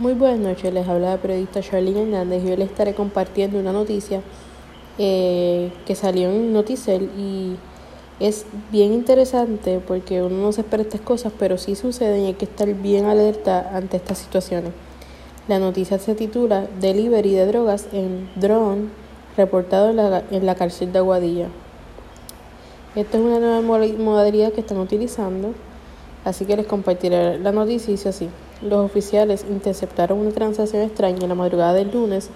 Muy 0.00 0.14
buenas 0.14 0.40
noches, 0.40 0.74
les 0.74 0.88
habla 0.88 1.10
la 1.10 1.16
periodista 1.18 1.60
Charlene 1.60 2.02
Hernández 2.02 2.42
y 2.44 2.50
hoy 2.50 2.56
les 2.56 2.68
estaré 2.68 2.94
compartiendo 2.94 3.60
una 3.60 3.70
noticia 3.70 4.22
eh, 4.98 5.70
que 5.86 5.94
salió 5.94 6.30
en 6.30 6.52
Noticel 6.52 7.10
y 7.16 7.54
es 8.18 8.44
bien 8.72 8.92
interesante 8.92 9.78
porque 9.78 10.20
uno 10.20 10.36
no 10.36 10.50
se 10.50 10.62
espera 10.62 10.82
estas 10.82 11.00
cosas, 11.00 11.32
pero 11.38 11.58
sí 11.58 11.76
suceden 11.76 12.22
y 12.22 12.26
hay 12.26 12.34
que 12.34 12.44
estar 12.44 12.66
bien 12.74 13.04
alerta 13.04 13.70
ante 13.72 13.96
estas 13.96 14.18
situaciones. 14.18 14.72
La 15.46 15.60
noticia 15.60 16.00
se 16.00 16.16
titula 16.16 16.66
Delivery 16.80 17.32
de 17.32 17.46
drogas 17.46 17.86
en 17.92 18.28
drone 18.34 18.88
reportado 19.36 19.90
en 19.90 19.96
la, 19.96 20.24
en 20.28 20.44
la 20.44 20.56
cárcel 20.56 20.92
de 20.92 20.98
Aguadilla. 20.98 21.46
Esta 22.96 23.16
es 23.16 23.22
una 23.22 23.38
nueva 23.38 23.60
modalidad 23.60 24.52
que 24.52 24.62
están 24.62 24.78
utilizando, 24.78 25.52
así 26.24 26.46
que 26.46 26.56
les 26.56 26.66
compartiré 26.66 27.38
la 27.38 27.52
noticia 27.52 27.90
y 27.90 27.94
dice 27.94 28.08
así. 28.08 28.28
Los 28.62 28.84
oficiales 28.84 29.44
interceptaron 29.48 30.18
una 30.18 30.30
transacción 30.30 30.82
extraña 30.82 31.18
en 31.22 31.28
la 31.28 31.34
madrugada 31.34 31.74
del 31.74 31.90
lunes. 31.90 32.30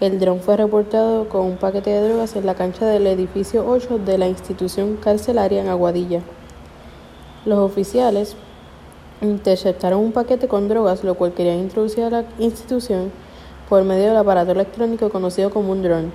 El 0.00 0.20
dron 0.20 0.40
fue 0.40 0.56
reportado 0.56 1.28
con 1.28 1.42
un 1.42 1.56
paquete 1.56 1.90
de 1.90 2.08
drogas 2.08 2.36
en 2.36 2.46
la 2.46 2.54
cancha 2.54 2.86
del 2.86 3.06
edificio 3.06 3.66
8 3.66 3.98
de 3.98 4.18
la 4.18 4.28
institución 4.28 4.96
carcelaria 4.96 5.60
en 5.60 5.68
Aguadilla. 5.68 6.20
Los 7.44 7.58
oficiales 7.58 8.36
interceptaron 9.20 10.00
un 10.00 10.12
paquete 10.12 10.48
con 10.48 10.68
drogas, 10.68 11.04
lo 11.04 11.14
cual 11.14 11.32
querían 11.32 11.58
introducir 11.58 12.04
a 12.04 12.10
la 12.10 12.24
institución 12.38 13.10
por 13.68 13.82
medio 13.84 14.08
del 14.08 14.16
aparato 14.16 14.52
electrónico 14.52 15.10
conocido 15.10 15.50
como 15.50 15.72
un 15.72 15.82
dron, 15.82 16.12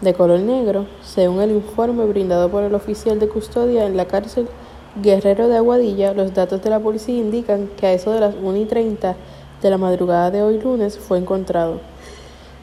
de 0.00 0.14
color 0.14 0.40
negro, 0.40 0.86
según 1.02 1.40
el 1.40 1.52
informe 1.52 2.04
brindado 2.06 2.50
por 2.50 2.64
el 2.64 2.74
oficial 2.74 3.18
de 3.18 3.28
custodia 3.28 3.86
en 3.86 3.96
la 3.96 4.06
cárcel 4.06 4.48
Guerrero 5.02 5.48
de 5.48 5.58
Aguadilla, 5.58 6.14
los 6.14 6.32
datos 6.32 6.62
de 6.62 6.70
la 6.70 6.80
policía 6.80 7.18
indican 7.18 7.68
que 7.76 7.86
a 7.86 7.92
eso 7.92 8.12
de 8.12 8.20
las 8.20 8.34
1 8.34 8.56
y 8.56 8.64
30 8.64 9.14
de 9.60 9.70
la 9.70 9.76
madrugada 9.76 10.30
de 10.30 10.42
hoy 10.42 10.58
lunes 10.58 10.98
fue 10.98 11.18
encontrado. 11.18 11.80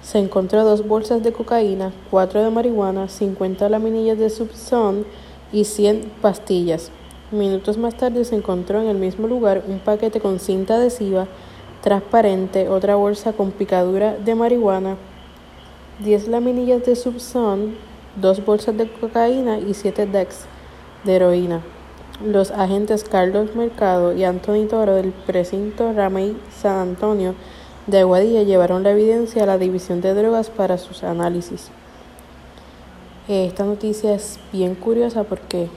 Se 0.02 0.18
encontró 0.18 0.64
dos 0.64 0.88
bolsas 0.88 1.22
de 1.22 1.32
cocaína, 1.32 1.94
cuatro 2.10 2.44
de 2.44 2.50
marihuana, 2.50 3.08
50 3.08 3.70
laminillas 3.70 4.18
de 4.18 4.32
Subson 4.32 5.06
y 5.52 5.66
100 5.66 6.12
pastillas. 6.24 6.90
Minutos 7.30 7.78
más 7.78 7.96
tarde 7.98 8.26
se 8.26 8.36
encontró 8.36 8.82
en 8.82 8.88
el 8.88 8.98
mismo 8.98 9.28
lugar 9.28 9.64
un 9.68 9.78
paquete 9.78 10.20
con 10.20 10.40
cinta 10.40 10.78
adhesiva 10.78 11.28
transparente, 11.84 12.68
otra 12.68 12.96
bolsa 12.96 13.34
con 13.34 13.52
picadura 13.52 14.18
de 14.18 14.34
marihuana, 14.34 14.98
10 16.00 16.30
laminillas 16.30 16.84
de 16.84 16.96
Subson, 16.96 17.76
dos 18.16 18.44
bolsas 18.44 18.76
de 18.76 18.92
cocaína 18.92 19.60
y 19.60 19.76
7 19.76 20.08
decks 20.08 20.46
de 21.04 21.16
heroína. 21.16 21.62
Los 22.22 22.52
agentes 22.52 23.04
Carlos 23.04 23.56
Mercado 23.56 24.14
y 24.14 24.24
Anthony 24.24 24.68
Toro 24.70 24.94
del 24.94 25.12
precinto 25.12 25.94
Ramey 25.94 26.38
San 26.56 26.90
Antonio 26.90 27.34
de 27.88 28.02
Aguadilla 28.02 28.44
llevaron 28.44 28.84
la 28.84 28.92
evidencia 28.92 29.44
a 29.44 29.48
la 29.48 29.58
División 29.58 30.00
de 30.00 30.14
Drogas 30.14 30.50
para 30.50 30.78
sus 30.78 31.04
análisis. 31.04 31.70
Esta 33.28 33.66
noticia 33.66 34.14
es 34.14 34.40
bien 34.52 34.76
curiosa 34.76 35.24
porque 35.24 35.70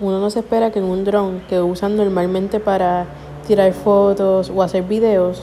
uno 0.00 0.20
no 0.20 0.30
se 0.30 0.40
espera 0.40 0.72
que 0.72 0.78
en 0.78 0.86
un 0.86 1.04
dron 1.04 1.42
que 1.48 1.60
usan 1.60 1.96
normalmente 1.96 2.58
para 2.58 3.06
tirar 3.46 3.72
fotos 3.74 4.50
o 4.50 4.62
hacer 4.62 4.84
videos, 4.84 5.42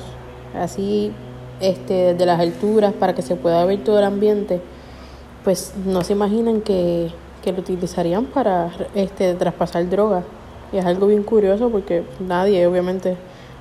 así 0.56 1.14
este, 1.62 2.16
de 2.16 2.26
las 2.26 2.40
alturas 2.40 2.94
para 2.94 3.14
que 3.14 3.22
se 3.22 3.36
pueda 3.36 3.64
ver 3.64 3.84
todo 3.84 4.00
el 4.00 4.06
ambiente, 4.06 4.60
pues 5.44 5.74
no 5.86 6.04
se 6.04 6.14
imaginan 6.14 6.62
que 6.62 7.12
que 7.44 7.52
lo 7.52 7.60
utilizarían 7.60 8.26
para 8.26 8.72
este, 8.96 9.34
traspasar 9.36 9.90
drogas. 9.90 10.24
Y 10.72 10.78
es 10.78 10.86
algo 10.86 11.08
bien 11.08 11.24
curioso 11.24 11.70
porque 11.70 12.04
nadie 12.20 12.66
obviamente 12.68 13.18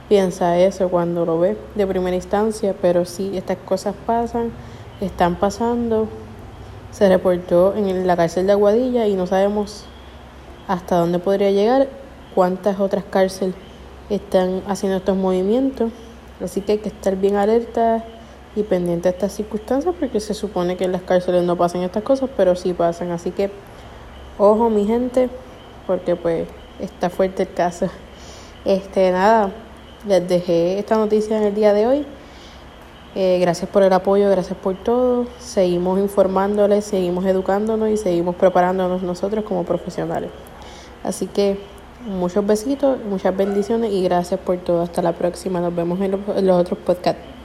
piensa 0.09 0.59
eso 0.59 0.89
cuando 0.89 1.25
lo 1.25 1.39
ve 1.39 1.57
de 1.75 1.87
primera 1.87 2.17
instancia, 2.17 2.75
pero 2.81 3.05
sí, 3.05 3.37
estas 3.37 3.59
cosas 3.59 3.95
pasan, 4.07 4.51
están 5.01 5.37
pasando. 5.37 6.09
Se 6.91 7.09
reportó 7.09 7.75
en 7.77 8.07
la 8.07 8.17
cárcel 8.17 8.47
de 8.47 8.53
Aguadilla 8.53 9.07
y 9.07 9.15
no 9.15 9.27
sabemos 9.27 9.85
hasta 10.67 10.97
dónde 10.97 11.19
podría 11.19 11.51
llegar, 11.51 11.89
cuántas 12.35 12.81
otras 12.81 13.05
cárceles 13.05 13.55
están 14.11 14.63
haciendo 14.67 14.99
estos 14.99 15.17
movimientos. 15.17 15.93
Así 16.43 16.61
que 16.61 16.73
hay 16.73 16.79
que 16.79 16.89
estar 16.89 17.17
bien 17.17 17.37
alerta 17.37 18.05
y 18.59 18.63
pendiente 18.63 19.09
de 19.09 19.15
estas 19.15 19.33
circunstancias 19.33 19.95
porque 19.99 20.21
se 20.21 20.35
supone 20.35 20.77
que 20.77 20.85
en 20.85 20.93
las 20.93 21.03
cárceles 21.03 21.45
no 21.45 21.57
pasan 21.57 21.83
estas 21.83 22.03
cosas, 22.03 22.31
pero 22.37 22.55
sí 22.57 22.73
pasan. 22.73 23.11
Así 23.11 23.31
que 23.31 23.51
ojo 24.39 24.71
mi 24.71 24.87
gente, 24.87 25.29
porque 25.87 26.17
pues 26.17 26.49
está 26.81 27.11
fuerte 27.11 27.45
el 27.45 27.53
caso. 27.53 27.89
Este, 28.65 29.11
nada, 29.11 29.53
les 30.07 30.29
dejé 30.29 30.79
esta 30.79 30.97
noticia 30.97 31.37
en 31.39 31.45
el 31.45 31.55
día 31.55 31.73
de 31.73 31.87
hoy. 31.87 32.07
Eh, 33.15 33.39
gracias 33.41 33.71
por 33.71 33.83
el 33.83 33.93
apoyo, 33.93 34.31
gracias 34.31 34.59
por 34.59 34.77
todo. 34.77 35.27
Seguimos 35.39 35.99
informándoles, 35.99 36.85
seguimos 36.85 37.25
educándonos 37.25 37.89
y 37.89 37.97
seguimos 37.97 38.37
preparándonos 38.37 39.03
nosotros 39.03 39.45
como 39.45 39.65
profesionales. 39.65 40.31
Así 41.03 41.27
que 41.27 41.59
muchos 42.07 42.47
besitos, 42.47 42.99
muchas 43.09 43.37
bendiciones 43.37 43.93
y 43.93 44.03
gracias 44.03 44.39
por 44.41 44.59
todo. 44.59 44.83
Hasta 44.83 45.03
la 45.03 45.13
próxima. 45.13 45.61
Nos 45.61 45.75
vemos 45.75 46.01
en 46.01 46.47
los 46.47 46.61
otros 46.61 46.79
podcasts. 46.79 47.38